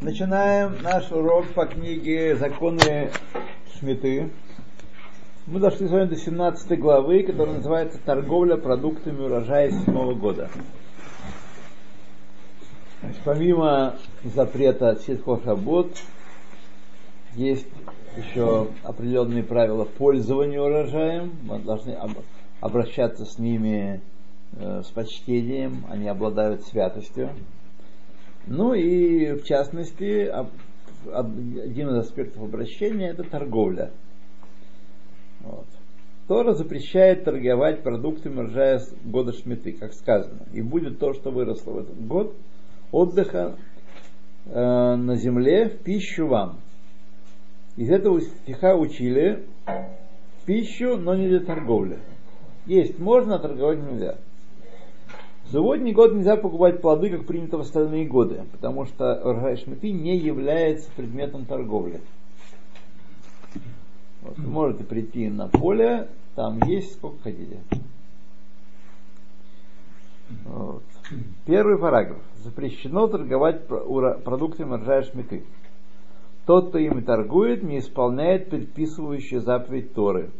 [0.00, 3.10] Начинаем наш урок по книге «Законы
[3.78, 4.30] Шмиты».
[5.46, 10.50] Мы дошли с вами до 17 главы, которая называется «Торговля продуктами урожая седьмого года».
[13.00, 15.96] Значит, помимо запрета сельхозработ,
[17.34, 17.66] есть
[18.16, 21.32] еще определенные правила пользования урожаем.
[21.42, 21.96] Мы должны
[22.60, 24.00] обращаться с ними
[24.52, 27.30] э, с почтением, они обладают святостью.
[28.48, 30.32] Ну и в частности,
[31.12, 33.90] один из аспектов обращения это торговля.
[35.40, 35.66] Вот.
[36.26, 40.40] Тора запрещает торговать продуктами урожая года шметы, как сказано.
[40.52, 42.34] И будет то, что выросло в этот год,
[42.90, 43.56] отдыха
[44.46, 46.58] э, на земле в пищу вам.
[47.76, 49.46] Из этого стиха учили
[50.46, 51.98] пищу, но не для торговли.
[52.66, 54.16] Есть можно, а торговать нельзя.
[55.50, 60.16] Заводний год нельзя покупать плоды, как принято в остальные годы, потому что урожай шмиты не
[60.16, 62.00] является предметом торговли.
[64.20, 67.60] Вот, вы можете прийти на поле, там есть сколько хотите.
[70.44, 70.82] Вот.
[71.46, 72.20] Первый параграф.
[72.44, 75.44] Запрещено торговать продуктами урожая шмиты.
[76.44, 80.30] Тот, кто ими торгует, не исполняет предписывающую заповедь Торы,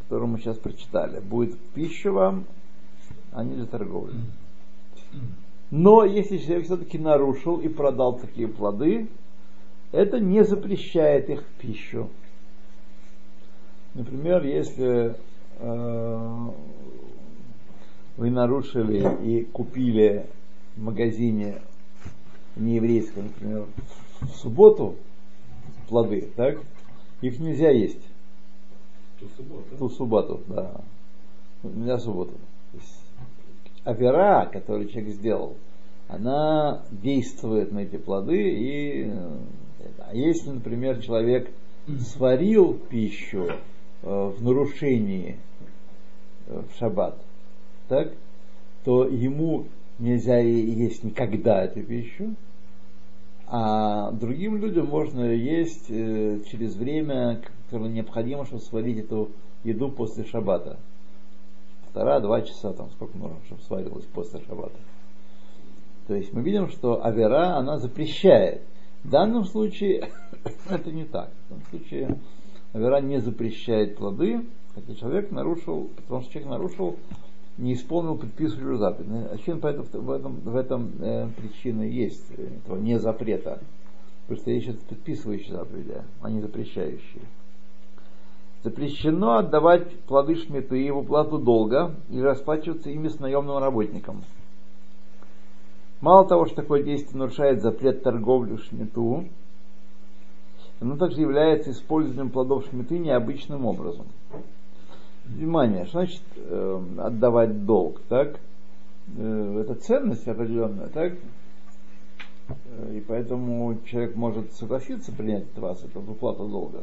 [0.00, 1.20] которую мы сейчас прочитали.
[1.20, 2.46] Будет пища вам,
[3.36, 4.14] а не для торговли.
[5.70, 9.08] Но если человек все-таки нарушил и продал такие плоды,
[9.92, 12.08] это не запрещает их в пищу.
[13.92, 15.16] Например, если
[15.58, 16.48] э,
[18.16, 20.26] вы нарушили и купили
[20.76, 21.60] в магазине
[22.56, 23.66] нееврейском, например,
[24.22, 24.96] в субботу
[25.88, 26.58] плоды, так?
[27.20, 28.02] Их нельзя есть.
[29.20, 29.76] Ту субботу.
[29.78, 30.80] Ту субботу, да.
[31.62, 32.32] Нельзя субботу.
[32.72, 33.05] То есть,
[33.86, 35.56] авера, которую человек сделал,
[36.08, 38.36] она действует на эти плоды.
[38.36, 39.10] И,
[40.00, 41.50] а если, например, человек
[42.00, 43.52] сварил пищу э,
[44.02, 45.36] в нарушении
[46.48, 47.16] э, в шаббат,
[47.88, 48.12] так,
[48.84, 49.66] то ему
[50.00, 52.34] нельзя есть никогда эту пищу,
[53.46, 59.30] а другим людям можно есть э, через время, которое необходимо, чтобы сварить эту
[59.62, 60.78] еду после шаббата.
[61.96, 64.76] Полтора-два часа, там сколько нужно, чтобы сварилось после шаббата.
[66.06, 68.60] То есть мы видим, что авера, она запрещает.
[69.02, 70.10] В данном случае
[70.68, 71.30] это не так.
[71.46, 72.18] В данном случае
[72.74, 76.96] авера не запрещает плоды, хотя человек нарушил, потому что человек нарушил
[77.56, 79.30] не исполнил предписывающую заповедь.
[79.32, 83.58] Очевидно, поэтому в этом, в этом э, причина есть, э, этого не запрета.
[84.26, 87.22] Потому что есть предписывающие заповеди, а не запрещающие.
[88.66, 94.24] Запрещено отдавать плоды шметы в уплату долга или расплачиваться ими с наемным работником.
[96.00, 99.26] Мало того, что такое действие нарушает запрет торговли в шмету,
[100.80, 104.06] оно также является использованием плодов шметы необычным образом
[105.26, 108.40] внимание, что значит э, отдавать долг, так?
[109.16, 111.12] Э, это ценность определенная, так?
[112.48, 116.82] Э, и поэтому человек может согласиться принять от вас эту выплату долга.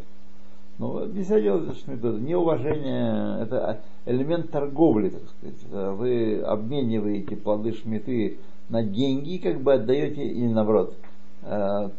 [0.79, 5.97] Но нельзя делать неуважение, это элемент торговли, так сказать.
[5.97, 8.39] Вы обмениваете плоды шметы
[8.69, 10.95] на деньги, как бы отдаете, или наоборот,
[11.43, 11.89] э,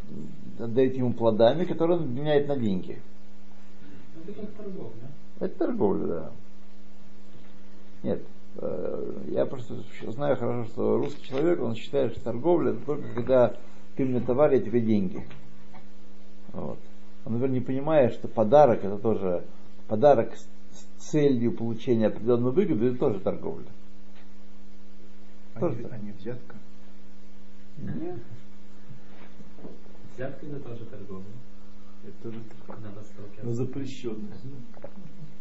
[0.58, 3.00] отдаете ему плодами, которые он меняет на деньги.
[4.26, 5.08] Это как торговля.
[5.38, 6.30] Это торговля, да.
[8.02, 8.22] Нет,
[8.56, 9.74] э, я просто
[10.08, 13.54] знаю хорошо, что русский человек, он считает, что торговля это только когда
[13.96, 15.24] ты мне товар, я тебе деньги.
[16.52, 16.78] Вот.
[17.24, 19.44] Он, наверное, не понимает, что подарок это тоже
[19.88, 23.66] подарок с целью получения определенной выгоды, это тоже торговля.
[25.54, 26.56] А, тоже не, а не взятка?
[27.78, 28.18] Нет.
[30.14, 31.24] Взятка это тоже торговля.
[32.04, 32.88] Это тоже торговля.
[32.88, 33.40] На Востоке.
[33.42, 34.38] Но запрещенная.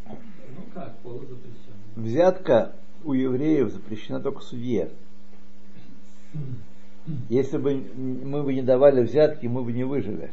[0.06, 1.96] Ну как, полузапрещенная.
[1.96, 4.90] Взятка у евреев запрещена только судье.
[7.28, 10.32] Если бы мы бы не давали взятки, мы бы не выжили.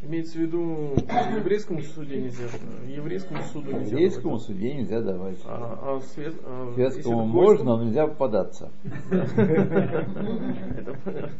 [0.00, 0.94] Имеется в виду
[1.36, 2.44] еврейскому суде нельзя,
[2.86, 3.96] еврейскому суду нельзя.
[3.96, 4.42] Еврейскому давать.
[4.42, 5.38] суде нельзя давать.
[5.44, 8.70] А, а свет, а, Светскому можно, но нельзя попадаться.
[9.10, 11.30] Это понятно.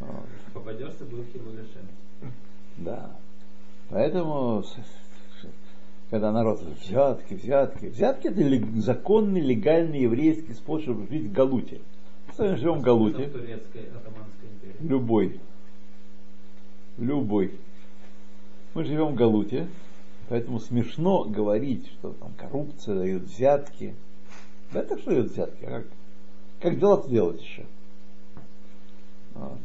[0.00, 0.26] Вот.
[0.54, 1.86] Попадешься, будет хилуляшем.
[2.78, 3.10] Да.
[3.90, 4.64] Поэтому,
[6.10, 11.80] когда народ говорит, взятки, взятки, взятки это законный, легальный еврейский способ жить в Галуте.
[12.38, 13.30] Мы живем в Галуте,
[14.80, 15.40] любой.
[17.00, 17.58] Любой.
[18.74, 19.68] Мы живем в Галуте,
[20.28, 23.96] поэтому смешно говорить, что там коррупция дают взятки.
[24.70, 25.64] Да это что дают взятки?
[25.64, 25.86] А как?
[26.60, 27.64] как дела делать еще.
[29.34, 29.58] Вот.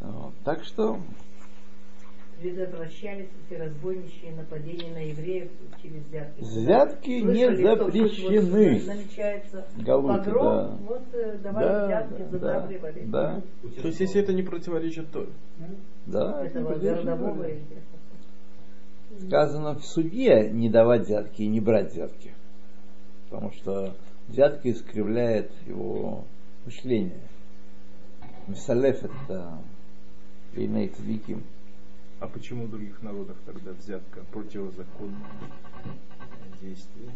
[0.00, 0.32] Вот.
[0.44, 1.00] Так что
[2.42, 5.48] предотвращались эти разбойничьи нападения на евреев
[5.80, 6.40] через взятки.
[6.40, 8.74] взятки не Слышали, тут запрещены.
[8.78, 10.78] вот намечается погром, да.
[10.88, 13.04] вот э, давали Да, взятки, да, задабривали.
[13.06, 13.42] да,
[13.80, 15.28] То есть, если это не противоречит Торе.
[16.06, 17.46] да, это Этого городового
[19.26, 22.32] Сказано в суде не давать взятки и не брать взятки.
[23.30, 23.94] Потому что
[24.26, 26.24] взятка искривляет его
[26.64, 27.20] мышление.
[28.48, 29.58] Мисалеф это
[30.56, 31.44] имеет великим.
[32.22, 35.26] А почему в других народах тогда взятка противозаконное
[36.60, 37.10] действие?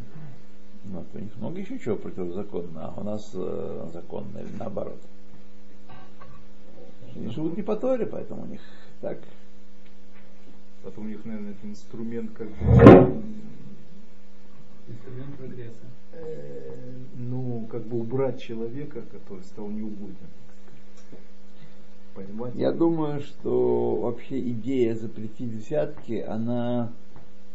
[0.85, 4.99] Ну, у них много еще чего противозаконно, а у нас э, законно или наоборот.
[7.15, 8.61] Они живут не по Торе, поэтому у них
[9.01, 9.19] так.
[10.83, 13.23] Потом у них, наверное, это инструмент как бы,
[14.89, 15.87] Инструмент прогресса.
[16.15, 16.75] э,
[17.17, 20.17] ну, как бы убрать человека, который стал неугоден.
[22.17, 22.55] Понимать?
[22.55, 26.91] Я думаю, что вообще идея запретить взятки, она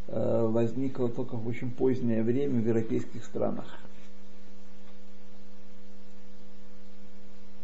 [0.06, 3.66] э, возникла только в очень позднее время в европейских странах.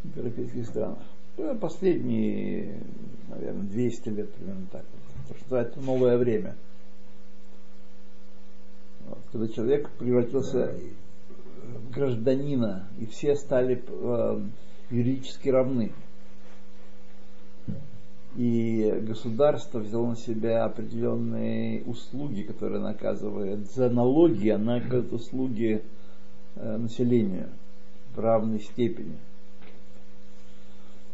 [0.03, 0.99] В европейских странах.
[1.37, 2.83] Ну, Последние,
[3.29, 4.83] наверное, 200 лет примерно так.
[5.29, 6.55] То, что называется новое время.
[9.07, 10.75] Вот, когда человек превратился
[11.63, 14.41] в гражданина, и все стали э,
[14.89, 15.93] юридически равны.
[18.35, 25.81] И государство взяло на себя определенные услуги, которые наказывает за налоги, она оказывает услуги
[26.55, 27.49] э, населению
[28.13, 29.17] в равной степени.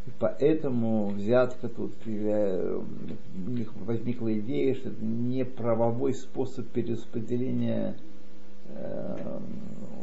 [0.08, 7.96] И поэтому взятка тут у них возникла идея, что это не правовой способ перераспределения
[8.68, 9.40] э,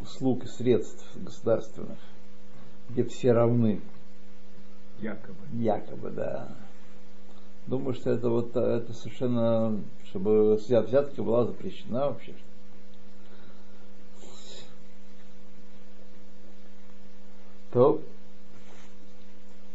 [0.03, 1.99] услуг и средств государственных,
[2.88, 3.81] где все равны,
[5.00, 5.37] Якобы.
[5.53, 6.49] якобы, да.
[7.67, 12.35] Думаю, что это вот э, это совершенно, чтобы взят- взятка была запрещена вообще.
[17.73, 18.03] То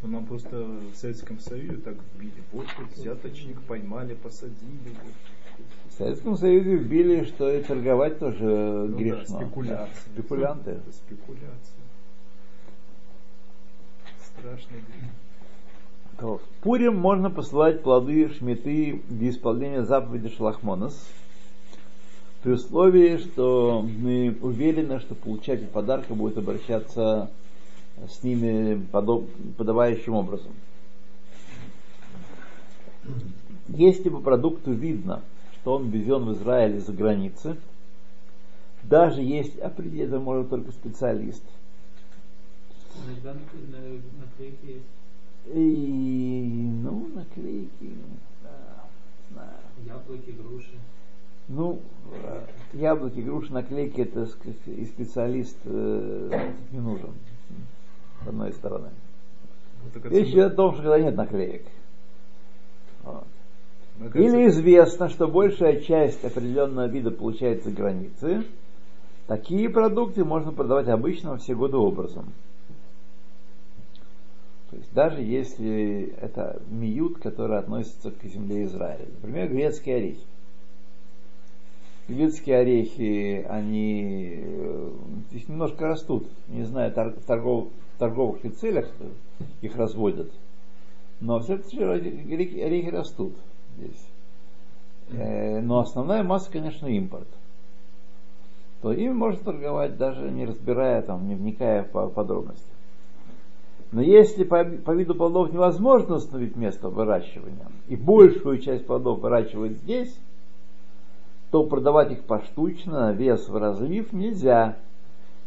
[0.03, 2.43] Ну, нам просто в Советском Союзе так вбили.
[2.51, 4.95] Вот взяточник поймали, посадили.
[5.89, 9.39] в Советском Союзе вбили, что и торговать тоже Ну да, грешно.
[9.39, 9.95] спекуляция.
[10.13, 10.71] Спекулянты.
[10.71, 11.83] Это спекуляция.
[14.23, 15.11] Страшный грех.
[16.19, 21.07] То в Пурим можно посылать плоды шметы для исполнения заповеди Шалахмонос,
[22.41, 27.29] при условии, что мы уверены, что получатель подарка будет обращаться
[28.09, 28.83] с ними
[29.57, 30.51] подобающим образом.
[33.67, 35.21] Если по продукту видно,
[35.53, 37.57] что он везен в Израиль из-за границы,
[38.83, 41.43] даже если определить это может только специалист,
[43.05, 44.96] Иногда на- на- наклейки есть.
[45.53, 47.93] И, ну, наклейки,
[48.43, 48.49] да,
[49.31, 49.51] знаю.
[49.85, 50.77] Яблоки, груши.
[51.47, 51.79] Ну,
[52.11, 52.41] э,
[52.73, 54.27] яблоки, груши, наклейки, это
[54.65, 57.11] и специалист э, не нужен,
[58.23, 58.89] с одной стороны.
[60.03, 61.65] Речь идет о том, что когда нет наклеек.
[63.03, 63.23] Вот.
[63.99, 68.43] кажется, Или известно, что большая часть определенного вида получается за границы,
[69.27, 72.33] такие продукты можно продавать обычным все годы образом.
[74.69, 79.07] То есть даже если это миют, который относится к земле Израиля.
[79.21, 80.25] Например, грецкие орехи.
[82.09, 84.89] Грецкие орехи, они э,
[85.29, 86.27] здесь немножко растут.
[86.49, 88.89] Не знаю, в торгов- торговых ли целях
[89.61, 90.31] их разводят.
[91.21, 93.33] Но все орехи, орехи растут
[93.77, 94.07] здесь.
[95.11, 97.27] Э, Но основная масса, конечно, импорт.
[98.81, 102.76] То ими можно торговать, даже не разбирая, там, не вникая в подробности.
[103.91, 109.77] Но если по, по виду плодов невозможно установить место выращивания, и большую часть плодов выращивают
[109.77, 110.19] здесь,
[111.51, 114.77] то продавать их поштучно, вес в разлив нельзя,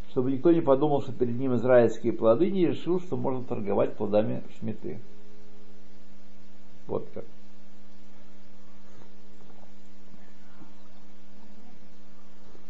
[0.08, 4.42] чтобы никто не подумал, что перед ним израильские плоды, не решил, что можно торговать плодами
[4.58, 4.98] шметы.
[6.86, 7.24] Вот как.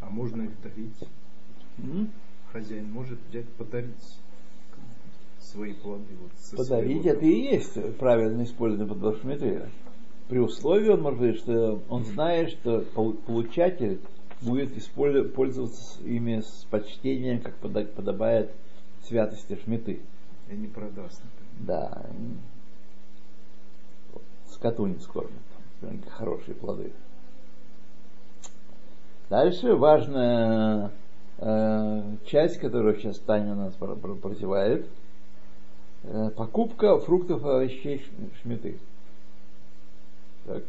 [0.00, 1.08] А можно их дарить?
[1.78, 2.10] М?
[2.52, 4.18] Хозяин может взять, подарить
[5.40, 6.04] свои плоды.
[6.20, 9.62] Вот Подарить это и есть правильно использование плодов шметы.
[10.28, 14.00] При условии, он может быть, что он знает, что пол- получатель
[14.42, 14.72] будет
[15.34, 18.52] пользоваться ими с почтением, как подобает
[19.02, 20.00] святости шметы.
[20.50, 21.20] И не продаст.
[21.24, 21.66] например.
[21.66, 22.02] Да.
[24.50, 25.32] Скоту не скормят.
[26.10, 26.92] Хорошие плоды.
[29.30, 30.90] Дальше важная
[31.38, 34.88] э, часть, которую сейчас Таня нас про- про- прозевает,
[36.36, 38.78] покупка фруктов овощей ш- шмиты.
[40.46, 40.64] Так.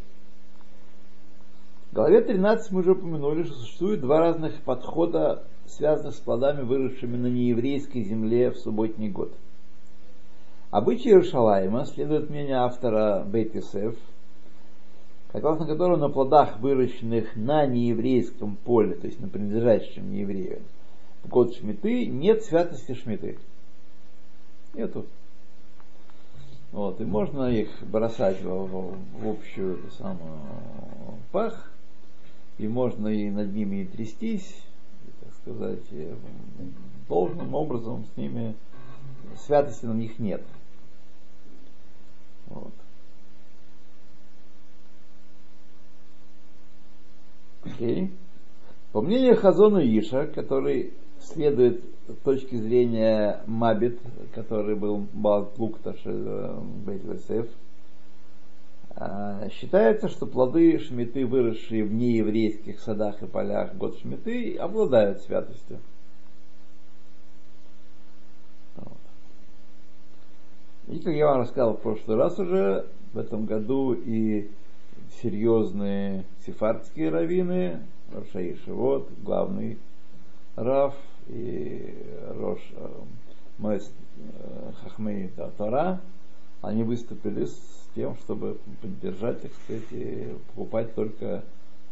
[1.91, 7.17] В главе 13 мы уже упомянули, что существует два разных подхода, связанных с плодами, выросшими
[7.17, 9.33] на нееврейской земле в субботний год.
[10.69, 13.95] Обычай Иерушалайма следует мнению автора Бейт Йосеф,
[15.33, 20.61] согласно которому на плодах, выращенных на нееврейском поле, то есть на принадлежащем нееврею,
[21.23, 23.37] в год шмиты, нет святости шмиты.
[24.73, 25.05] Нету.
[26.71, 30.39] Вот, и можно их бросать в, в- в общую эту самую
[31.31, 31.69] пах,
[32.57, 34.55] и можно и над ними и трястись,
[35.19, 35.83] так сказать,
[37.09, 38.55] должным образом с ними
[39.37, 40.43] святости на них нет.
[42.47, 42.73] Вот.
[47.63, 48.11] Окей.
[48.91, 50.93] По мнению Хазона Иша, который
[51.33, 51.83] следует
[52.23, 53.99] точки зрения Мабит,
[54.33, 57.47] который был Балплукташ Бейтвесев,
[59.51, 65.79] считается, что плоды шмиты, выросшие в нееврейских садах и полях год шмиты, обладают святостью.
[70.87, 74.49] И, как я вам рассказал в прошлый раз уже, в этом году и
[75.21, 77.79] серьезные сефардские раввины,
[78.11, 79.77] Рашаи Шивот, главный
[80.55, 80.95] Раф
[81.31, 81.95] и
[82.37, 82.89] Рош э,
[83.57, 86.01] Моэс э, Хахмей Тора,
[86.61, 91.43] они выступили с тем, чтобы поддержать, так сказать, и покупать только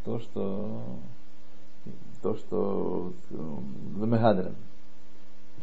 [0.03, 0.81] то, что
[2.21, 4.55] то, что Ламегадрин.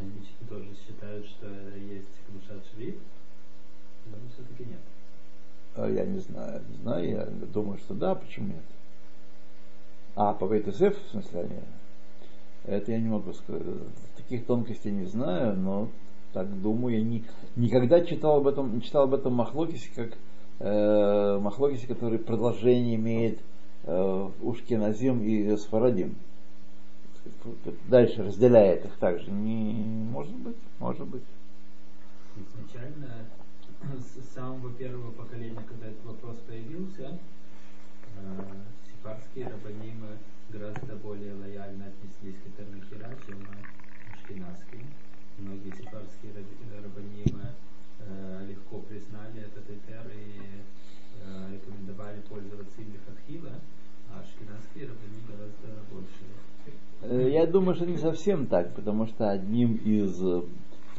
[0.00, 0.12] Они
[0.48, 2.98] тоже считают, что есть Кдушат Швид,
[4.06, 5.94] но все-таки нет.
[5.94, 8.64] Я не знаю, не знаю, я думаю, что да, почему нет?
[10.14, 11.60] А, по ВТСФ, в смысле, они?
[12.66, 13.62] Это я не могу сказать.
[14.16, 15.88] Таких тонкостей не знаю, но
[16.32, 16.98] так думаю.
[16.98, 20.18] Я ни, никогда читал об этом, не читал об этом Махлокисе, как
[20.58, 23.38] э, Махлокисе, который продолжение имеет
[23.84, 26.16] э, Ушкиназим и Сфарадим.
[27.88, 29.30] Дальше разделяет их также.
[29.30, 31.22] Не, может быть, может быть.
[32.36, 33.26] Изначально,
[34.00, 37.18] с самого первого поколения, когда этот вопрос появился,
[38.16, 38.42] э,
[39.06, 40.18] сефардские рабанимы
[40.50, 43.36] гораздо более лояльно отнеслись к этой махера, чем
[44.12, 44.82] ашкенадские.
[45.38, 47.46] Многие сефардские раб- рабанимы
[48.00, 50.40] э, легко признали этот этер и
[51.22, 53.52] э, рекомендовали пользоваться им лихатхила,
[54.10, 56.24] а ашкенадские рабани гораздо больше.
[57.02, 60.42] Э, Я думаю, что не совсем так, потому что одним из э,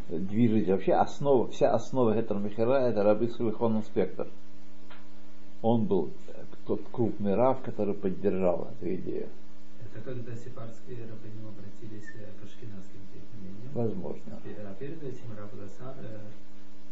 [0.10, 4.28] движителей, вообще основа, вся основа этого мехера это Раби Сулихон Спектр.
[5.62, 6.12] Он был
[6.68, 9.28] тот крупный рав, который поддержал эту идею.
[9.82, 13.00] Это когда сефардские рабани обратились э, к ашкенадским
[13.40, 13.72] мнениям.
[13.74, 14.22] Возможно.
[14.36, 16.20] А перед этим Раб э,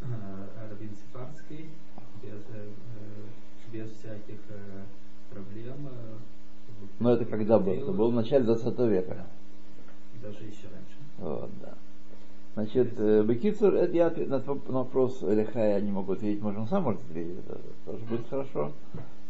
[0.01, 1.69] э, Рабин Сефардский,
[2.23, 4.83] без, э, э, без всяких э,
[5.29, 5.87] проблем.
[5.87, 6.17] э,
[6.99, 7.73] Но это когда было?
[7.73, 9.27] Это было в начале 20 века.
[10.21, 10.97] Даже еще раньше.
[11.17, 11.73] Вот, да.
[12.55, 16.59] Значит, э, Бекицур, это я на воп- на вопрос Леха я не могу ответить, может
[16.61, 18.71] он сам может ответить, это тоже будет хорошо.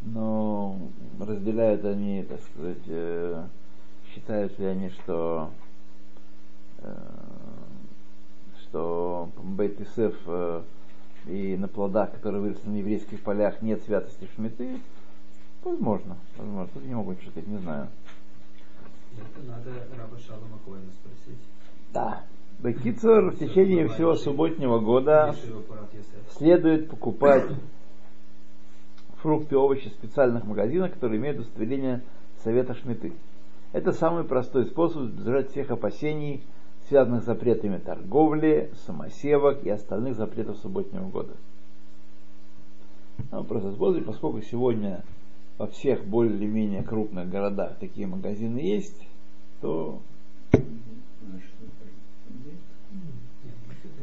[0.01, 0.77] Но
[1.19, 3.43] разделяют они, так сказать, э,
[4.13, 5.49] считают ли они, что
[6.79, 6.95] э,
[8.61, 10.61] что Бейт Исеф э,
[11.27, 14.79] и на плодах, которые выросли на еврейских полях, нет святости шмиты,
[15.63, 17.87] возможно, возможно, тут не могу ничего сказать, не знаю.
[19.13, 21.39] Это надо Раба Шалома Коэна спросить.
[21.93, 22.23] Да.
[22.59, 25.35] Бекицур в течение всего субботнего года
[26.37, 27.49] следует покупать
[29.25, 32.03] фрукты и овощи в специальных магазинах, которые имеют удостоверение
[32.43, 33.13] Совета Шмиты.
[33.73, 36.43] Это самый простой способ избежать всех опасений,
[36.87, 41.33] связанных с запретами торговли, самосевок и остальных запретов субботнего года.
[43.31, 45.03] Ну, просто способ, поскольку сегодня
[45.57, 49.07] во всех более-менее крупных городах такие магазины есть,
[49.59, 50.01] то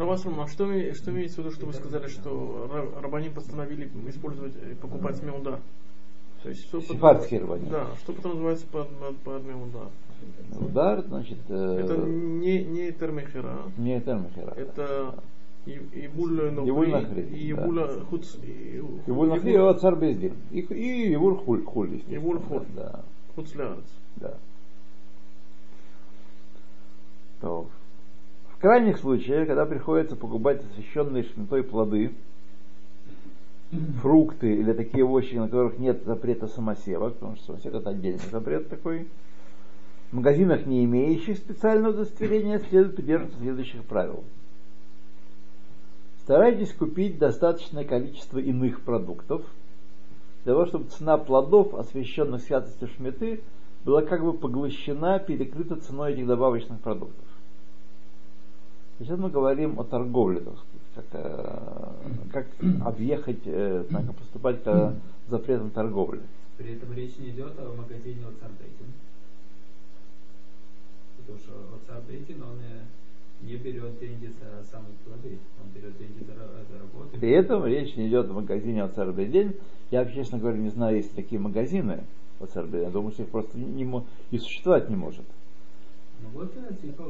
[0.06, 4.54] Вас, а что, что имеется в виду, что вы сказали, что ра- рабани постановили использовать,
[4.56, 5.60] э, покупать меуда?
[6.42, 7.68] То есть, что под- Сефардские рабани.
[7.70, 9.90] Да, что потом называется под, под, под меуда?
[10.60, 14.52] удар, значит, э, Это не, не термехера, не термохера.
[14.56, 15.14] это
[15.66, 17.62] и- Ибуль Ибуль Нохри, и да.
[17.62, 18.34] Ибуля Хуц...
[18.42, 20.34] и- Ибуль его царь Бездин.
[20.50, 21.62] И, и Ивур Хуль.
[22.08, 22.64] Ивур Хуль.
[22.76, 23.00] Да,
[23.34, 23.84] Хуцлярец.
[24.16, 24.34] да.
[27.40, 27.66] То,
[28.62, 32.12] крайних случаях, когда приходится покупать освященные шмитой плоды,
[34.00, 38.68] фрукты или такие овощи, на которых нет запрета самосевок, потому что самосев это отдельный запрет
[38.68, 39.08] такой,
[40.12, 44.22] В магазинах, не имеющих специального удостоверения, следует придерживаться следующих правил.
[46.20, 49.42] Старайтесь купить достаточное количество иных продуктов,
[50.44, 53.40] для того, чтобы цена плодов, освященных святостью шметы,
[53.84, 57.31] была как бы поглощена, перекрыта ценой этих добавочных продуктов.
[59.02, 64.94] Сейчас мы говорим о торговле, так сказать, как, э, как объехать, э, как поступать к
[65.28, 66.20] запретам торговли.
[66.56, 68.86] При этом речь не идет о магазине от Сардейтин.
[71.16, 76.22] Потому что от Сардейтин он э, не берет деньги за самые плоды, он берет деньги
[76.24, 77.18] за, за работу.
[77.18, 78.94] При этом речь не идет о магазине от
[79.32, 79.56] день.
[79.90, 82.04] Я, честно говоря, не знаю, есть такие магазины
[82.38, 85.24] от Я думаю, что их просто не, не и существовать не может.
[86.22, 87.04] Ну э, типа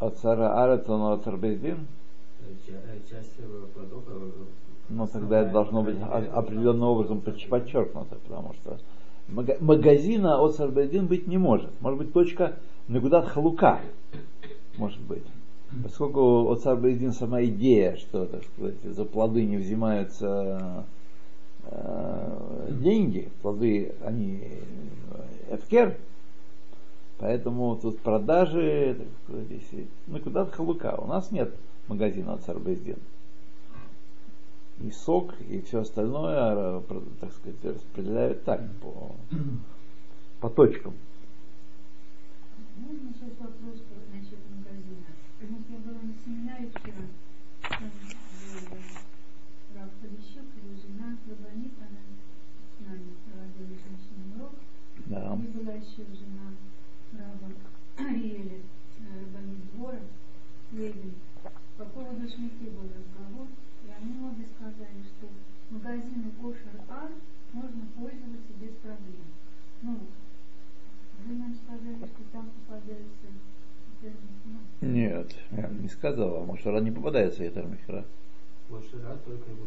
[0.00, 1.14] Арец, он.
[1.14, 1.76] Э, э,
[3.38, 4.30] э, плодов э,
[4.88, 8.78] Но тогда это должно быть определенным образом подч- подчеркнуто, потому что
[9.28, 11.70] мага- магазина от Сарбездин быть не может.
[11.80, 12.56] Может быть точка
[12.88, 13.80] Нагудат Халука.
[14.76, 15.24] Может быть.
[15.82, 20.84] Поскольку от Сарбездин сама идея, что так сказать, за плоды не взимаются
[21.64, 24.42] э, деньги, плоды они
[25.48, 25.96] э, эфкер,
[27.18, 29.06] поэтому тут продажи,
[30.06, 30.96] ну куда-то халука.
[30.98, 31.54] У нас нет
[31.88, 32.98] магазина от Сарбездин.
[34.82, 39.16] И сок, и все остальное, про- так сказать, распределяют так, по,
[40.40, 40.94] по точкам.
[42.76, 43.80] Можно сейчас вопрос
[44.12, 45.06] насчет магазина?
[45.40, 47.04] Вот я была на семинаре вчера,
[47.62, 47.88] там
[48.70, 48.78] был
[49.74, 52.00] Рав Полищук, его жена Рабанит, она
[52.76, 54.52] с нами проводила женщинный урок.
[55.06, 55.34] Да.
[55.36, 56.52] И была еще жена
[57.12, 57.52] Раба
[57.96, 60.00] Ариэля, э, Рабанит двора,
[60.72, 61.14] Левин.
[61.78, 63.48] По поводу шмиты был разговор,
[63.84, 65.28] и они обе сказали, что
[65.70, 67.10] магазины Кошер Ар
[67.52, 69.28] можно пользоваться без проблем.
[69.82, 69.98] Ну,
[71.26, 73.28] вы нам сказали, что там попадаются
[74.00, 74.60] термины.
[74.80, 75.34] Ну, Нет,
[76.06, 78.04] не сказал, а может, она не попадается эта михра.
[78.68, 79.66] Вот Шира только его.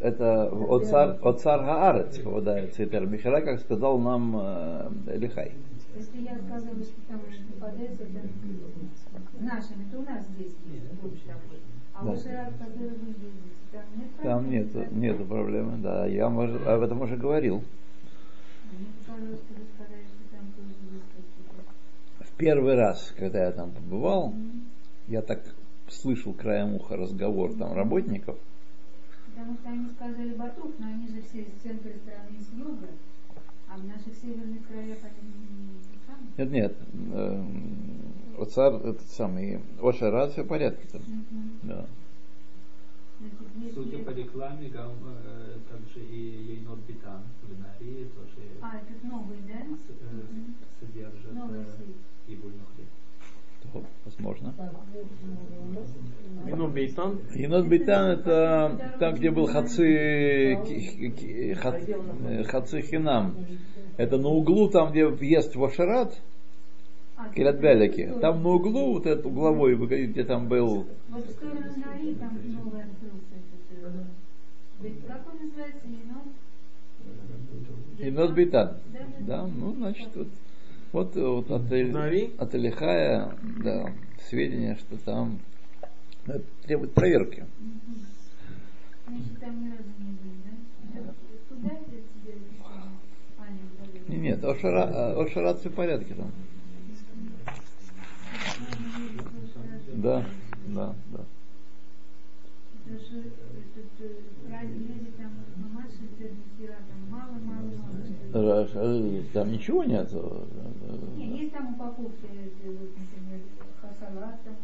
[0.00, 5.52] Это от цар, от цар Гаарец попадается Итер Михра, как сказал нам э, Лихай.
[5.96, 7.20] Если я сказала, что там
[7.54, 8.20] попадается, это
[9.38, 11.58] нашими, то у нас здесь есть больше такой.
[11.94, 12.16] А Да.
[12.16, 13.30] Шират, который вы видите,
[13.70, 14.86] там нет Там проблем, нет, да?
[14.90, 16.06] нету проблемы, да.
[16.06, 17.62] Я уже- об этом уже говорил.
[18.72, 21.62] Мне показалось, что вы сказали, что там тоже есть какие-то.
[22.18, 24.34] В первый раз, когда я там побывал,
[25.08, 25.42] я так
[25.88, 28.36] слышал краем уха разговор там работников.
[29.26, 32.88] Потому что они сказали Батух, но они же все с центра страны и с юга,
[33.68, 35.76] а в наших северных краях они не.
[36.38, 36.76] Нет, нет,
[37.12, 37.44] э,
[38.38, 41.02] Оцар этот самый, Ошарат, все в порядке там.
[41.02, 41.50] Мгм.
[41.62, 41.86] Да.
[43.74, 49.38] Судя по рекламе, гам, э, также и Ейнот Битан в Нарии тоже А, этот новый,
[49.48, 49.54] да?
[49.54, 50.22] с- э,
[50.80, 51.96] содержит Новый э, свет.
[52.28, 52.86] ибульный хлеб.
[53.72, 54.54] То, возможно.
[56.44, 58.10] Вино Бейтан.
[58.10, 61.54] Это там, где был Хаци, э,
[62.44, 63.34] Хаци Хинам.
[63.96, 66.20] Это на углу, там, где въезд в Ашарат,
[67.34, 68.12] Кирят Бялики.
[68.20, 69.74] Там на углу, вот этот угловой,
[70.06, 73.94] где там был Вот в сторону Нари там новый открылся этот.
[73.94, 75.86] э, Бет- Как он называется?
[75.86, 76.26] Енот?
[77.98, 78.76] Енот Бейтан.
[79.20, 80.28] Да, ну, значит, вот,
[80.92, 82.34] вот, э, вот от, Нари?
[82.38, 83.92] от Элихая, да,
[84.28, 85.38] сведения, что там
[86.26, 87.46] это требует проверки.
[87.58, 87.96] Мгм.
[89.08, 91.00] Значит, там ни разу не были, да?
[91.00, 91.14] Это
[91.48, 92.92] Туда это тебе написано?
[93.38, 94.08] Аня говорила.
[94.08, 96.26] Не, Нет, Ошара, э, Ошарат все в порядке там.
[96.26, 96.32] Да,
[99.96, 100.24] да,
[101.14, 101.24] да.
[104.48, 105.32] Э, Леди там
[109.48, 110.08] э, ничего нет.
[110.12, 110.44] э,
[111.16, 113.40] Не, есть там упаковки, э, вот, например,
[113.80, 114.54] хасалат там,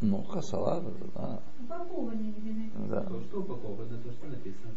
[0.00, 1.42] Ну, хасалат, это, да.
[1.60, 2.70] написано.
[2.88, 3.02] Да.
[3.02, 4.72] То, что упаковано, то, что написано.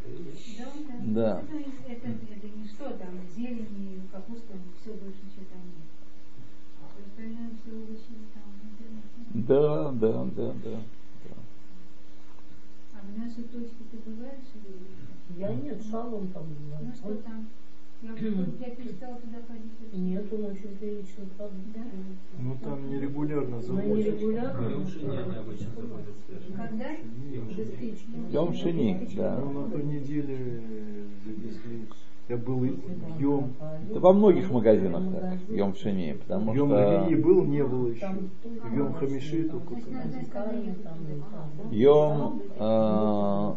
[0.57, 0.93] Да, да.
[1.13, 1.41] Да.
[1.41, 1.55] Это,
[1.93, 5.87] это, это не что там, зелень капуста, все больше ничего там нет.
[6.91, 8.40] Все остальное все овощи там.
[9.33, 9.43] Ну.
[9.47, 10.79] Да, да, да, да.
[12.93, 16.87] А в нашей точке ты бываешь или Я нет, шалом там бывает.
[16.87, 17.47] Ну что там?
[18.03, 19.93] Я, я перестала туда ходить.
[19.93, 21.55] Нет, он очень прилично правда.
[21.75, 21.81] Да?
[22.39, 23.97] Ну там нерегулярно Но завозят.
[24.19, 24.69] нерегулярно.
[24.69, 26.57] Йом Шини они обычно заводят свежие.
[26.57, 26.89] Когда?
[28.31, 29.39] Йом Шини, да.
[29.39, 30.63] Ну, на той неделе,
[31.25, 31.85] если
[32.31, 32.63] я был
[33.19, 33.53] Йом,
[33.89, 38.09] Это во многих магазинах так, Йом Шини, потому Йом что Ревии был, не было еще.
[38.73, 39.75] Йом Хамиши только.
[41.71, 43.53] Йом, э,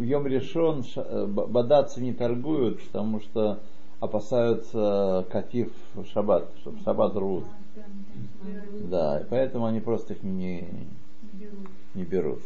[0.00, 3.58] Йом решен, э, бадаться не торгуют, потому что
[3.98, 7.44] опасаются катив в шаббат, чтобы шаббат рвут.
[8.84, 10.68] Да, и поэтому они просто их не,
[11.94, 12.42] не берут.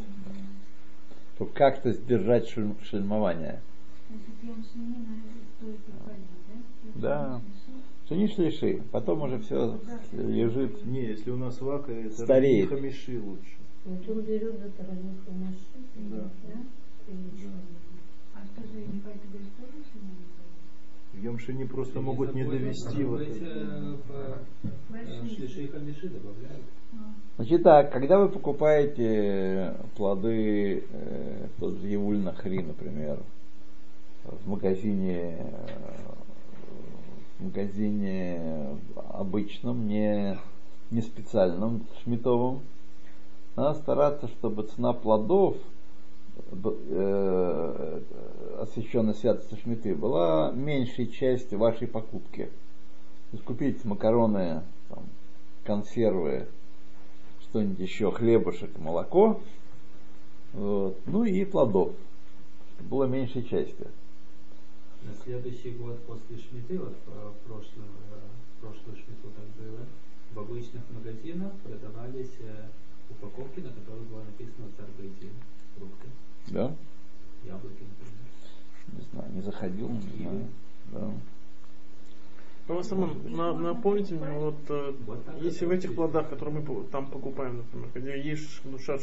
[1.34, 3.60] Чтобы как-то сдержать шель- шельмование.
[6.96, 7.40] Да?
[8.08, 9.78] Шини шлиши, потом уже все
[10.12, 10.84] лежит.
[10.84, 12.68] Не, если у нас вака, это Стареет.
[12.68, 13.56] хамиши лучше.
[13.84, 16.10] Вот он берет за тараниху машину.
[16.10, 16.30] Да.
[16.48, 16.60] Да?
[18.34, 20.30] А что же, не тоже шини?
[21.12, 23.98] В Йомшине просто могут не довести вот это.
[24.12, 24.34] э,
[24.94, 26.64] э, шлиши и хамиши добавляют.
[26.92, 33.18] А, Значит так, когда вы покупаете плоды, э, тот же Евуль Нахри, например,
[34.24, 35.76] в магазине, э,
[37.38, 38.78] в магазине
[39.10, 40.38] обычном, не,
[40.90, 42.60] не специальном, шмитовом,
[43.56, 45.56] надо стараться, чтобы цена плодов,
[46.52, 48.00] э,
[48.60, 52.44] освященной святости шмиты, была меньшей частью вашей покупки.
[53.30, 55.04] То есть купить макароны, там,
[55.64, 56.48] консервы,
[57.42, 59.40] что-нибудь еще, хлебушек, молоко,
[60.52, 61.92] вот, ну и плодов,
[62.74, 63.88] чтобы было меньшей частью.
[65.04, 69.86] На следующий год после шмиты, вот э, прошлый, э, прошлую шмиту так было,
[70.34, 72.66] в обычных магазинах продавались э,
[73.10, 75.30] упаковки, на которых было написано царбейдин,
[75.76, 76.06] фрукты,
[76.48, 76.74] Да?
[77.44, 78.20] яблоки, например.
[78.92, 80.46] Не знаю, не заходил, не знаю.
[80.92, 81.10] Да.
[82.68, 84.54] Ну, вас самом, на- напомните мне, вот
[85.06, 88.98] Вот если в этих плодах, которые мы там покупаем, например, где есть душа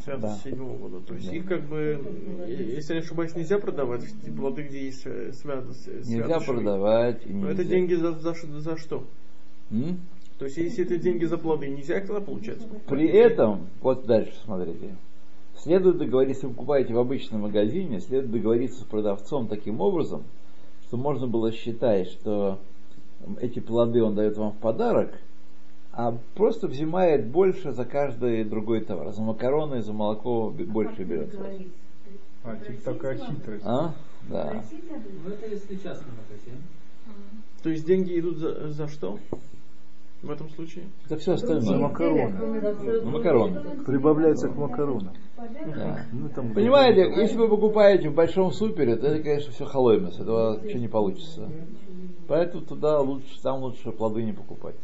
[0.00, 0.56] шви, святость Да.
[0.56, 1.36] года, то есть Да.
[1.36, 2.00] их как бы,
[2.46, 6.40] э, если я не ошибаюсь, нельзя продавать в те плоды, где есть э, святость, Нельзя
[6.40, 7.26] продавать.
[7.26, 7.62] И Но нельзя.
[7.62, 9.04] это деньги за, за, за что?
[9.70, 10.00] М?
[10.38, 12.66] То есть если это деньги за плоды, нельзя их тогда получается?
[12.88, 14.96] При этом, вот дальше смотрите,
[15.56, 20.24] следует договориться, если вы покупаете в обычном магазине, следует договориться с продавцом таким образом,
[20.86, 22.58] что можно было считать, что
[23.40, 25.12] эти плоды он дает вам в подарок,
[26.00, 29.12] а просто взимает больше за каждый другой товар.
[29.12, 31.38] За макароны, за молоко б- больше берется.
[32.42, 33.64] А, типа такая хитрость.
[33.66, 33.92] А?
[34.30, 34.62] Да.
[35.24, 36.62] Ну это если частный магазин.
[37.62, 39.18] То есть деньги идут за, за что?
[40.22, 40.84] В этом случае?
[41.04, 41.78] Это все За остальное.
[41.78, 42.32] макароны.
[43.02, 43.60] Ну, макароны.
[43.84, 45.12] Прибавляется к макаронам.
[45.36, 46.04] Да.
[46.12, 50.60] Ну, там Понимаете, если вы покупаете в большом супере, то это, конечно, все халоймес, этого
[50.62, 51.48] ничего не получится.
[52.26, 54.76] Поэтому туда лучше, там лучше плоды не покупать.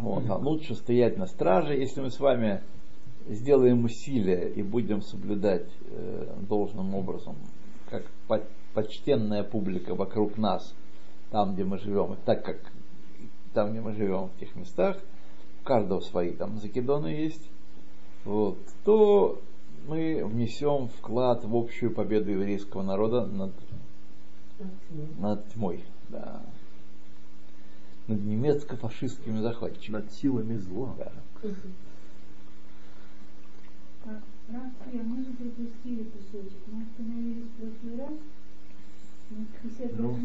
[0.00, 0.28] Вот.
[0.28, 2.62] А лучше стоять на страже, если мы с вами
[3.26, 7.36] сделаем усилия и будем соблюдать э, должным образом,
[7.90, 10.74] как по- почтенная публика вокруг нас,
[11.30, 12.58] там, где мы живем, и так как
[13.52, 14.96] там, где мы живем, в тех местах,
[15.60, 17.50] у каждого свои там закидоны есть,
[18.24, 19.40] вот, то
[19.86, 23.52] мы внесем вклад в общую победу еврейского народа над,
[25.18, 26.42] над тьмой, да,
[28.08, 30.02] над немецко-фашистскими захватчиками.
[30.02, 30.94] Над силами зла.
[30.98, 31.12] Да.
[34.04, 36.58] Так, Рафия, мы же пропустили кусочек.
[36.66, 38.14] Мы остановились в прошлый раз
[39.30, 40.18] на 58 Ну.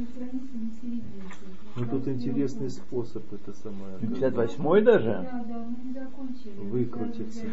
[1.76, 4.00] Ну тут интересный способ это самое.
[4.00, 5.10] 58 даже?
[5.10, 6.58] Да, да, мы не закончили.
[6.58, 7.46] Выкрутиться.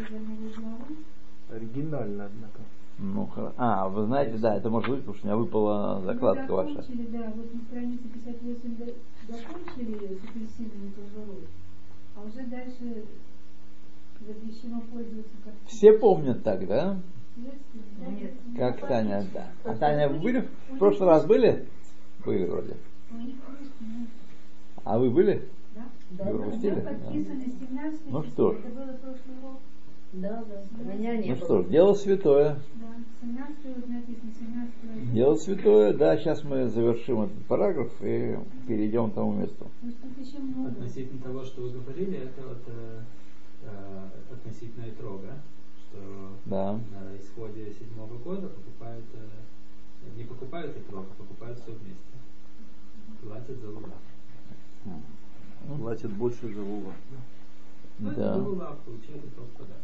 [1.49, 2.61] Оригинально, однако.
[3.03, 6.45] Ну, хоро- А, вы знаете, да, это может быть, потому что у меня выпала закладка
[6.51, 6.85] мы ваша.
[7.11, 11.47] да, вот на странице 58 до- закончили ее с апельсинами кожурой,
[12.15, 13.05] а уже дальше
[14.19, 16.99] запрещено пользоваться как Все помнят так, да?
[17.37, 18.33] Нет.
[18.55, 19.47] Как Таня, да.
[19.63, 20.47] А Таня, вы были?
[20.69, 21.67] В прошлый раз были?
[22.23, 22.77] Были вроде.
[23.09, 23.19] Ну,
[24.83, 25.49] А вы были?
[25.73, 25.85] да?
[26.11, 26.75] Да, Вы да, пропустили?
[26.79, 28.57] 17 Ну что ж.
[28.59, 29.59] Это было прошлый год.
[30.13, 30.93] Да, да.
[30.93, 31.45] Меня не Ну было.
[31.45, 32.59] что ж, дело святое.
[32.75, 39.11] Да, 17 вот написано, 17 Дело святое, да, сейчас мы завершим этот параграф и перейдем
[39.11, 39.67] к тому месту.
[40.67, 43.01] Относительно того, что вы говорили, это вот э,
[43.63, 45.41] э, относительно Итрога,
[45.79, 45.99] что
[46.45, 46.73] Да.
[46.73, 51.97] на исходе седьмого года покупают, э, не покупают Итрог, а покупают все вместе.
[53.21, 53.93] Платят за лула.
[55.79, 56.93] Платят больше за лула.
[57.99, 58.33] Ну, Да.
[58.33, 59.77] за лула получили Итрог подарок.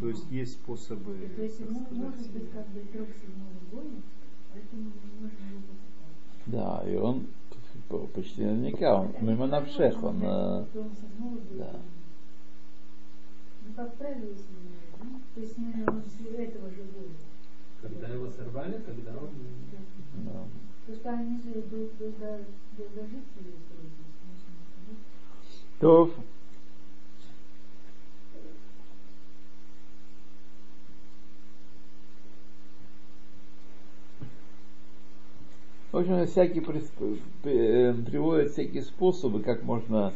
[0.00, 1.16] То есть есть способы.
[1.36, 3.96] То есть ему сказать, может быть как бы трог седьмого года,
[4.52, 6.16] поэтому мы не можем его покупать.
[6.46, 7.26] Да, и он
[8.14, 10.64] почти наверняка, он мимо навшех, он, э,
[11.58, 11.80] да.
[13.66, 14.30] Ну, как правило,
[14.98, 15.06] да?
[15.34, 17.14] То есть мы он с этого же года.
[17.82, 19.30] Когда его сорвали, тогда он
[20.24, 20.46] да.
[20.86, 22.44] Просто они же дол- долго-
[22.76, 24.98] долгожители, если вы здесь,
[25.80, 26.10] То,
[35.94, 40.12] В общем, всякие э, приводят всякие способы, как можно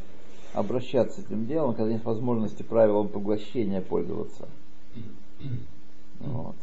[0.52, 4.48] обращаться с этим делом, когда нет возможности правилам поглощения пользоваться.
[6.18, 6.56] Вот.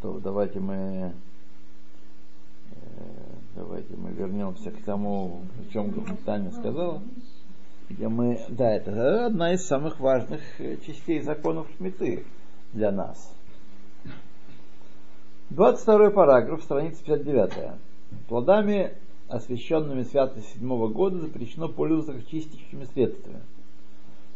[0.00, 1.12] То давайте мы
[2.70, 2.74] э,
[3.56, 5.92] давайте мы вернемся к тому, о чем
[6.24, 7.02] Таня сказала.
[7.90, 12.24] Где мы, да, это одна из самых важных э, частей законов Шмиты
[12.72, 13.34] для нас.
[15.54, 17.72] 22 параграф, страница 59.
[18.26, 18.94] Плодами,
[19.28, 23.40] освященными святостью седьмого года, запрещено пользоваться как чистящими средствами.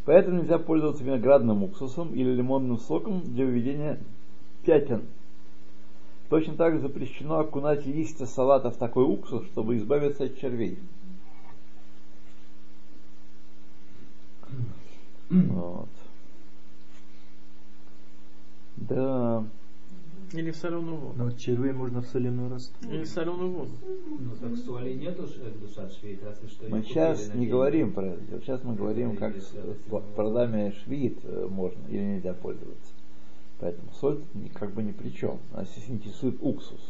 [0.05, 3.99] Поэтому нельзя пользоваться виноградным уксусом или лимонным соком для выведения
[4.67, 5.07] пятен.
[6.29, 10.79] Точно так же запрещено окунать листья салата в такой уксус, чтобы избавиться от червей.
[15.31, 15.89] Вот.
[18.77, 19.45] Да.
[20.33, 21.15] Или в соленую воду.
[21.17, 22.93] Но вот червей можно в соленую раствор.
[22.93, 23.71] Или в соленую воду.
[24.19, 27.51] Ну так соли нету э, душа швейт, разве что Мы сейчас не день.
[27.51, 28.41] говорим про это.
[28.41, 32.93] Сейчас мы говорим, как с седьмого плодами швид э, можно или нельзя пользоваться.
[33.61, 34.21] Поэтому соль
[34.55, 35.39] как бы ни при чем.
[35.53, 36.81] Нас интересует уксус.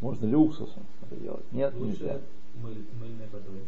[0.00, 1.44] Можно ли уксусом это делать?
[1.52, 2.18] Нет, Лучше нельзя.
[2.62, 3.60] мыль- мыльной водой.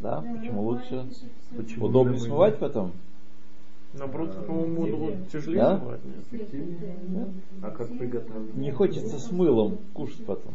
[0.00, 1.06] Да, почему лучше?
[1.56, 2.92] Почему Удобно смывать потом?
[3.94, 5.78] Наоборот, А, по-моему, тяжелее Да?
[5.78, 6.00] смывать,
[6.52, 7.28] нет?
[7.62, 8.54] А как приготовить?
[8.54, 10.54] Не хочется с мылом кушать потом.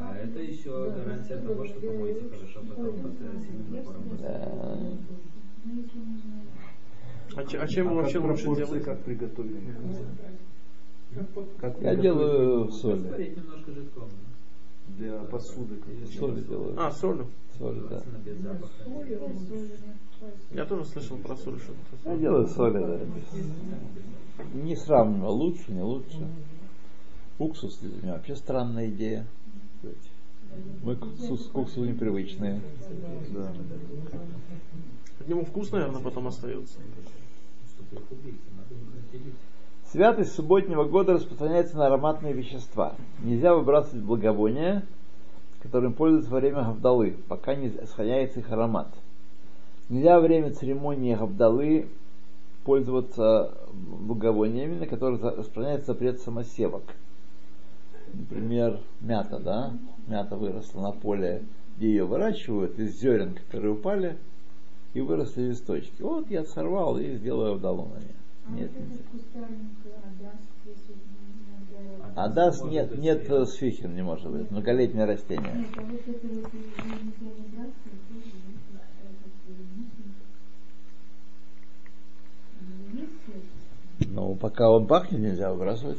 [0.00, 4.02] А это еще гарантия того, что помоете хорошо потом под э, сильным напором.
[4.20, 4.48] Да.
[7.36, 8.84] А, че- а чем А вообще лучше делать?
[8.84, 9.56] как приготовить?
[11.60, 12.94] Как Я делаю в соли.
[13.02, 14.08] Растворить немножко жидком.
[14.88, 15.76] Для посуды.
[16.18, 16.74] Соли делаю.
[16.78, 17.26] А, солью.
[17.58, 18.02] Соли, да.
[20.50, 22.20] Я тоже слышал про соль, что это Я соль.
[22.20, 24.44] делаю соли, да.
[24.54, 26.28] Не сравниваю, лучше, не лучше.
[27.38, 29.26] Уксус для меня вообще странная идея.
[30.82, 32.60] Мы к уксусу, к уксусу непривычные.
[33.32, 33.52] Да.
[35.18, 36.78] К нему вкус, наверное, потом остается.
[39.94, 42.96] Святость субботнего года распространяется на ароматные вещества.
[43.22, 44.82] Нельзя выбрасывать благовония,
[45.62, 48.88] которым пользуются во время гавдалы, пока не сохраняется их аромат.
[49.88, 51.86] Нельзя во время церемонии гавдалы
[52.64, 56.82] пользоваться благовониями, на которых за- распространяется запрет самосевок.
[58.12, 59.74] Например, мята, да?
[60.08, 61.44] Мята выросла на поле,
[61.76, 64.16] где ее выращивают, из зерен, которые упали,
[64.92, 66.02] и выросли листочки.
[66.02, 68.23] Вот я сорвал и сделаю вдалу на ней.
[68.48, 68.70] Нет.
[72.14, 74.50] А Может нет, нет э, сфихин, не может быть.
[74.50, 75.66] Многолетнее растение.
[75.76, 76.28] А есть это?
[84.08, 85.98] Но пока он пахнет, нельзя выбрасывать.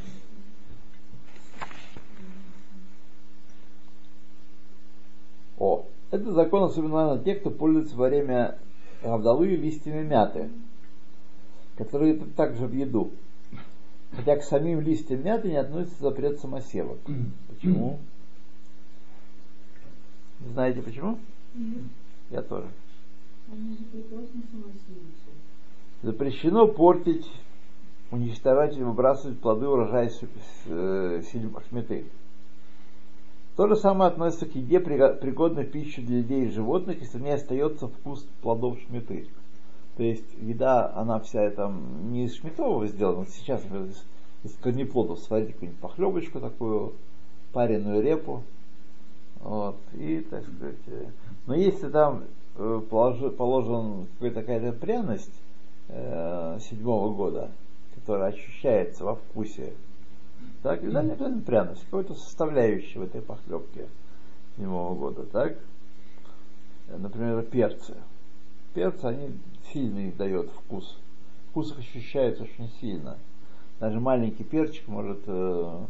[5.58, 8.58] О, это закон особенно на тех, кто пользуется во время
[9.02, 10.50] Гавдалы листьями мяты,
[11.78, 13.12] которые это также в еду.
[14.16, 17.00] Хотя к самим листьям мяты не относится запрет самосевок.
[17.50, 18.00] Почему?
[20.54, 21.20] Знаете почему?
[21.56, 21.84] Нет,
[22.30, 22.68] Я тоже.
[24.52, 25.30] самосеются.
[26.02, 27.30] Запрещено портить,
[28.12, 30.22] уничтожать или выбрасывать плоды урожая с-
[30.68, 31.22] э.
[33.56, 37.18] То же самое относится к еде, приго- пригодной в пищу для людей и животных, если
[37.18, 39.28] в ней остается вкус плодов шмиты.
[39.98, 43.26] То есть еда, она вся там не из шмитового сделана.
[43.28, 44.04] Сейчас например, из,
[44.44, 46.94] из корнеплодов сварить какую-нибудь похлебочку такую,
[47.54, 48.44] пареную репу.
[49.40, 51.06] Вот, и, так сказать, э,
[51.46, 52.24] но если там
[52.56, 55.32] э, положи- положен какая-то какая-то пряность
[55.88, 57.52] э, седьмого года,
[57.94, 59.74] которая ощущается во вкусе,
[60.64, 63.88] так, и да, не обязательно пряность, какой-то составляющий в этой похлебке
[64.58, 65.58] седьмого года, так?
[66.88, 67.96] Например, перцы.
[68.76, 69.40] Перцы, они
[69.72, 70.98] сильный дает вкус.
[71.50, 73.18] Вкус их ощущается очень сильно.
[73.80, 75.86] Даже маленький перчик может э,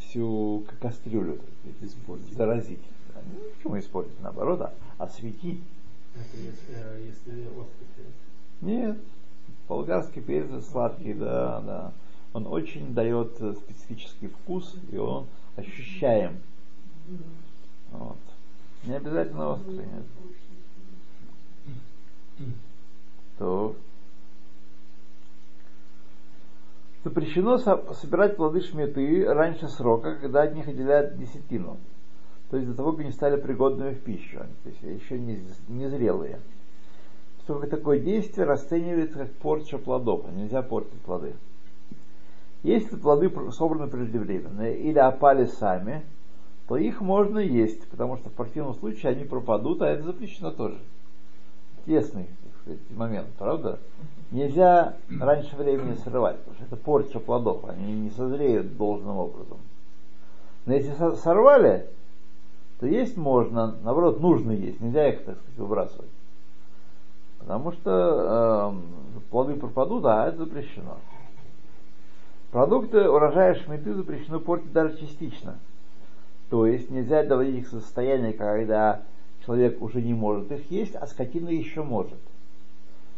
[0.00, 1.38] всю кастрюлю
[1.80, 2.80] испортить, заразить.
[3.14, 4.20] Ну, Почему испортить?
[4.20, 5.60] Наоборот, а осветить.
[6.16, 8.12] Это если, э, если острый перец.
[8.62, 8.98] Нет.
[9.68, 11.92] Болгарский перец сладкий, да, да.
[12.32, 16.40] Он очень дает э, специфический вкус, и он ощущаем.
[17.92, 18.18] Вот.
[18.84, 20.04] Не обязательно острый, нет.
[23.38, 23.74] То.
[27.04, 31.78] Запрещено со- собирать плоды шметы раньше срока, когда от них отделяют десятину.
[32.50, 34.38] То есть до того, как они стали пригодными в пищу.
[34.62, 36.40] То есть еще не, зрелые.
[37.38, 41.34] Поскольку такое действие расценивается как порча плодов, а нельзя портить плоды.
[42.62, 46.02] Если плоды собраны преждевременно или опали сами,
[46.66, 50.78] то их можно есть, потому что в противном случае они пропадут, а это запрещено тоже.
[51.88, 52.28] Тесный
[52.62, 53.78] сказать, момент, правда?
[54.30, 59.56] Нельзя раньше времени срывать, потому что это порча плодов, они не созреют должным образом.
[60.66, 61.86] Но если со- сорвали,
[62.78, 66.10] то есть можно, наоборот, нужно есть, нельзя их, так сказать, выбрасывать.
[67.38, 68.74] Потому что
[69.16, 70.98] э, плоды пропадут, а это запрещено.
[72.50, 75.56] Продукты урожая шмиты запрещено портить даже частично.
[76.50, 79.00] То есть нельзя доводить их в состояние, когда
[79.48, 82.20] человек уже не может их есть, а скотина еще может.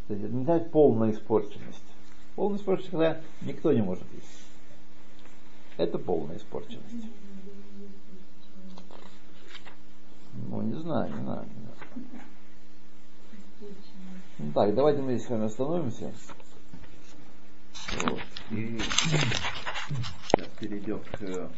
[0.06, 1.82] То есть это нельзя полная испорченность.
[2.36, 4.46] Полная испорченность, когда никто не может есть.
[5.76, 7.06] Это полная испорченность.
[10.48, 11.46] Ну, не знаю, не знаю.
[11.56, 12.22] Не знаю.
[14.38, 16.12] Ну так, давайте мы здесь с вами остановимся.
[18.04, 18.20] Вот.
[18.52, 18.78] И
[20.28, 21.50] сейчас перейдем к